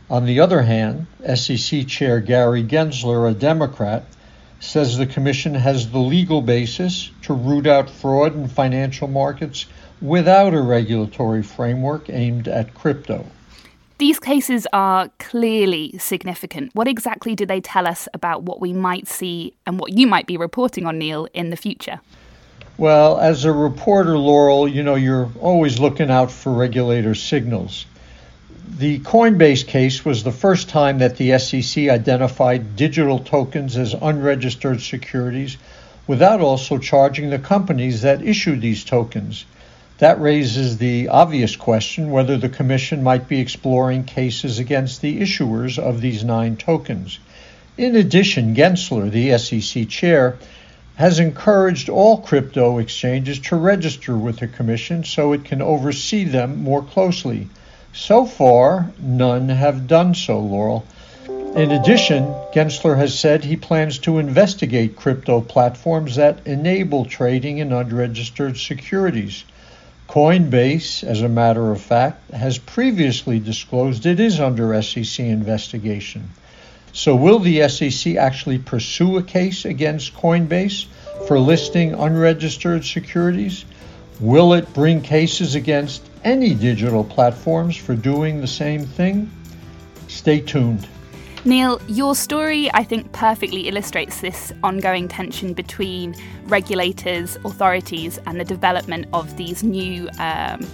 On 0.08 0.26
the 0.26 0.38
other 0.38 0.62
hand, 0.62 1.06
SEC 1.34 1.88
Chair 1.88 2.20
Gary 2.20 2.62
Gensler, 2.62 3.28
a 3.28 3.34
Democrat, 3.34 4.04
says 4.60 4.96
the 4.96 5.06
Commission 5.06 5.54
has 5.54 5.90
the 5.90 5.98
legal 5.98 6.40
basis 6.40 7.10
to 7.22 7.34
root 7.34 7.66
out 7.66 7.90
fraud 7.90 8.34
in 8.36 8.46
financial 8.46 9.08
markets 9.08 9.66
without 10.04 10.52
a 10.52 10.60
regulatory 10.60 11.42
framework 11.42 12.10
aimed 12.10 12.46
at 12.46 12.74
crypto. 12.74 13.24
These 13.96 14.20
cases 14.20 14.66
are 14.70 15.08
clearly 15.18 15.96
significant. 15.98 16.74
What 16.74 16.86
exactly 16.86 17.34
do 17.34 17.46
they 17.46 17.62
tell 17.62 17.86
us 17.86 18.06
about 18.12 18.42
what 18.42 18.60
we 18.60 18.74
might 18.74 19.08
see 19.08 19.54
and 19.66 19.80
what 19.80 19.96
you 19.96 20.06
might 20.06 20.26
be 20.26 20.36
reporting 20.36 20.84
on, 20.84 20.98
Neil, 20.98 21.26
in 21.32 21.48
the 21.48 21.56
future? 21.56 22.00
Well, 22.76 23.18
as 23.18 23.46
a 23.46 23.52
reporter, 23.52 24.18
Laurel, 24.18 24.68
you 24.68 24.82
know, 24.82 24.94
you're 24.94 25.30
always 25.40 25.80
looking 25.80 26.10
out 26.10 26.30
for 26.30 26.52
regulator 26.52 27.14
signals. 27.14 27.86
The 28.76 28.98
Coinbase 28.98 29.66
case 29.66 30.04
was 30.04 30.22
the 30.22 30.32
first 30.32 30.68
time 30.68 30.98
that 30.98 31.16
the 31.16 31.38
SEC 31.38 31.88
identified 31.88 32.76
digital 32.76 33.20
tokens 33.20 33.78
as 33.78 33.94
unregistered 33.94 34.82
securities 34.82 35.56
without 36.06 36.42
also 36.42 36.76
charging 36.76 37.30
the 37.30 37.38
companies 37.38 38.02
that 38.02 38.22
issued 38.22 38.60
these 38.60 38.84
tokens. 38.84 39.46
That 39.98 40.20
raises 40.20 40.78
the 40.78 41.06
obvious 41.06 41.54
question 41.54 42.10
whether 42.10 42.36
the 42.36 42.48
Commission 42.48 43.02
might 43.02 43.28
be 43.28 43.38
exploring 43.38 44.02
cases 44.02 44.58
against 44.58 45.00
the 45.00 45.20
issuers 45.20 45.78
of 45.78 46.00
these 46.00 46.24
nine 46.24 46.56
tokens. 46.56 47.20
In 47.78 47.94
addition, 47.94 48.56
Gensler, 48.56 49.08
the 49.08 49.38
SEC 49.38 49.88
chair, 49.88 50.36
has 50.96 51.20
encouraged 51.20 51.88
all 51.88 52.18
crypto 52.18 52.78
exchanges 52.78 53.38
to 53.38 53.56
register 53.56 54.16
with 54.16 54.38
the 54.38 54.48
Commission 54.48 55.04
so 55.04 55.32
it 55.32 55.44
can 55.44 55.62
oversee 55.62 56.24
them 56.24 56.62
more 56.62 56.82
closely. 56.82 57.48
So 57.92 58.26
far, 58.26 58.90
none 59.00 59.48
have 59.48 59.86
done 59.86 60.14
so, 60.14 60.40
Laurel. 60.40 60.84
In 61.54 61.70
addition, 61.70 62.24
Gensler 62.52 62.96
has 62.96 63.16
said 63.16 63.44
he 63.44 63.56
plans 63.56 63.98
to 64.00 64.18
investigate 64.18 64.96
crypto 64.96 65.40
platforms 65.40 66.16
that 66.16 66.44
enable 66.44 67.04
trading 67.04 67.58
in 67.58 67.72
unregistered 67.72 68.58
securities. 68.58 69.44
Coinbase, 70.08 71.02
as 71.02 71.22
a 71.22 71.28
matter 71.28 71.70
of 71.72 71.80
fact, 71.80 72.30
has 72.30 72.58
previously 72.58 73.40
disclosed 73.40 74.06
it 74.06 74.20
is 74.20 74.38
under 74.38 74.80
SEC 74.82 75.20
investigation. 75.20 76.30
So, 76.92 77.16
will 77.16 77.40
the 77.40 77.68
SEC 77.68 78.16
actually 78.16 78.58
pursue 78.58 79.16
a 79.16 79.22
case 79.22 79.64
against 79.64 80.14
Coinbase 80.14 80.86
for 81.26 81.38
listing 81.40 81.94
unregistered 81.94 82.84
securities? 82.84 83.64
Will 84.20 84.54
it 84.54 84.72
bring 84.72 85.00
cases 85.00 85.56
against 85.56 86.02
any 86.22 86.54
digital 86.54 87.02
platforms 87.02 87.76
for 87.76 87.96
doing 87.96 88.40
the 88.40 88.46
same 88.46 88.84
thing? 88.84 89.30
Stay 90.06 90.40
tuned. 90.40 90.86
Neil, 91.46 91.78
your 91.88 92.14
story, 92.14 92.72
I 92.72 92.84
think, 92.84 93.12
perfectly 93.12 93.68
illustrates 93.68 94.22
this 94.22 94.50
ongoing 94.62 95.08
tension 95.08 95.52
between 95.52 96.14
regulators, 96.44 97.36
authorities, 97.44 98.18
and 98.26 98.40
the 98.40 98.44
development 98.44 99.08
of 99.12 99.36
these 99.36 99.62
new 99.62 100.08
um, 100.18 100.66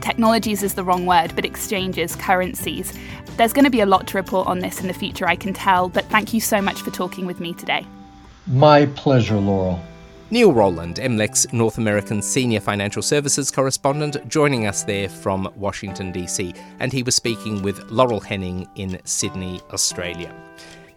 technologies 0.00 0.62
is 0.62 0.74
the 0.74 0.84
wrong 0.84 1.06
word, 1.06 1.34
but 1.34 1.44
exchanges, 1.44 2.14
currencies. 2.14 2.96
There's 3.36 3.52
going 3.52 3.64
to 3.64 3.70
be 3.70 3.80
a 3.80 3.86
lot 3.86 4.06
to 4.08 4.16
report 4.16 4.46
on 4.46 4.60
this 4.60 4.80
in 4.80 4.86
the 4.86 4.94
future, 4.94 5.26
I 5.26 5.34
can 5.34 5.52
tell, 5.52 5.88
but 5.88 6.04
thank 6.04 6.32
you 6.32 6.40
so 6.40 6.62
much 6.62 6.82
for 6.82 6.92
talking 6.92 7.26
with 7.26 7.40
me 7.40 7.52
today. 7.52 7.84
My 8.46 8.86
pleasure, 8.86 9.36
Laurel. 9.36 9.80
Neil 10.32 10.50
Rowland, 10.50 10.96
MLEX 10.96 11.52
North 11.52 11.76
American 11.76 12.22
Senior 12.22 12.60
Financial 12.60 13.02
Services 13.02 13.50
Correspondent, 13.50 14.26
joining 14.28 14.66
us 14.66 14.82
there 14.82 15.10
from 15.10 15.52
Washington, 15.56 16.10
D.C., 16.10 16.54
and 16.80 16.90
he 16.90 17.02
was 17.02 17.14
speaking 17.14 17.60
with 17.60 17.90
Laurel 17.90 18.18
Henning 18.18 18.66
in 18.76 18.98
Sydney, 19.04 19.60
Australia. 19.74 20.34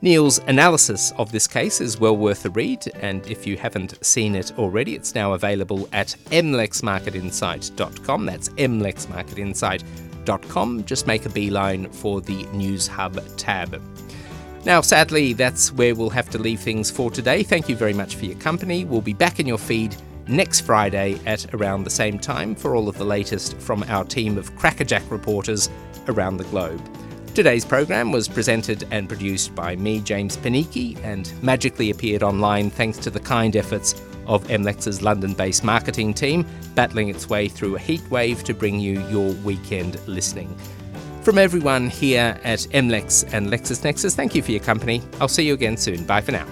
Neil's 0.01 0.39
analysis 0.47 1.11
of 1.17 1.33
this 1.33 1.47
case 1.47 1.81
is 1.81 1.99
well 1.99 2.15
worth 2.15 2.45
a 2.45 2.49
read, 2.51 2.89
and 3.01 3.27
if 3.27 3.45
you 3.45 3.57
haven't 3.57 4.01
seen 4.05 4.35
it 4.35 4.57
already, 4.57 4.95
it's 4.95 5.15
now 5.15 5.33
available 5.33 5.89
at 5.91 6.15
mlexmarketinsight.com. 6.27 8.25
That's 8.25 8.47
mlexmarketinsight.com. 8.47 10.85
Just 10.85 11.07
make 11.07 11.25
a 11.25 11.29
beeline 11.29 11.91
for 11.91 12.21
the 12.21 12.45
News 12.53 12.87
Hub 12.87 13.21
tab. 13.35 13.81
Now, 14.65 14.81
sadly, 14.81 15.33
that's 15.33 15.71
where 15.71 15.93
we'll 15.93 16.09
have 16.09 16.31
to 16.31 16.39
leave 16.39 16.59
things 16.59 16.89
for 16.89 17.11
today. 17.11 17.43
Thank 17.43 17.69
you 17.69 17.75
very 17.75 17.93
much 17.93 18.15
for 18.15 18.25
your 18.25 18.37
company. 18.39 18.83
We'll 18.83 18.99
be 18.99 19.13
back 19.13 19.39
in 19.39 19.45
your 19.45 19.59
feed 19.59 19.95
next 20.27 20.61
Friday 20.61 21.19
at 21.27 21.53
around 21.53 21.83
the 21.83 21.91
same 21.91 22.17
time 22.17 22.55
for 22.55 22.75
all 22.75 22.89
of 22.89 22.97
the 22.97 23.05
latest 23.05 23.57
from 23.57 23.83
our 23.83 24.03
team 24.03 24.39
of 24.39 24.55
crackerjack 24.55 25.03
reporters 25.11 25.69
around 26.07 26.37
the 26.37 26.45
globe. 26.45 26.81
Today's 27.35 27.63
program 27.63 28.11
was 28.11 28.27
presented 28.27 28.87
and 28.89 29.07
produced 29.07 29.53
by 29.53 29.75
me, 29.75 29.99
James 29.99 30.35
Panichi, 30.35 30.97
and 31.03 31.31
magically 31.43 31.91
appeared 31.91 32.23
online 32.23 32.71
thanks 32.71 32.97
to 32.99 33.11
the 33.11 33.19
kind 33.19 33.55
efforts 33.55 33.93
of 34.25 34.43
MLEX's 34.45 35.03
London 35.03 35.35
based 35.35 35.63
marketing 35.63 36.11
team, 36.11 36.43
battling 36.73 37.09
its 37.09 37.29
way 37.29 37.47
through 37.47 37.75
a 37.75 37.79
heat 37.79 38.01
wave 38.09 38.43
to 38.45 38.55
bring 38.55 38.79
you 38.79 38.99
your 39.09 39.33
weekend 39.43 39.99
listening. 40.07 40.57
From 41.25 41.39
everyone 41.39 41.89
here 41.89 42.39
at 42.43 42.59
MLEX 42.71 43.33
and 43.33 43.47
LexisNexis, 43.47 44.13
thank 44.13 44.35
you 44.35 44.43
for 44.43 44.51
your 44.51 44.59
company. 44.59 45.01
I'll 45.19 45.27
see 45.27 45.47
you 45.47 45.55
again 45.55 45.75
soon. 45.75 46.03
Bye 46.03 46.21
for 46.21 46.31
now. 46.31 46.45